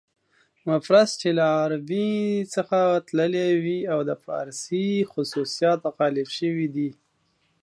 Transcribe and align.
مفرس 0.69 1.09
چې 1.21 1.29
له 1.37 1.45
عربي 1.61 2.09
څخه 2.55 2.79
تللي 3.07 3.49
وي 3.63 3.79
او 3.93 3.99
د 4.09 4.11
فارسي 4.25 4.87
خصوصیات 5.11 5.79
غالب 5.97 6.27
شوي 6.39 6.67
دي. 6.75 6.89